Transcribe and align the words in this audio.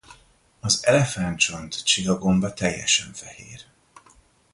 Az 0.59 0.85
elefántcsont-csigagomba 0.85 2.53
teljesen 2.53 3.13
fehér. 3.13 3.65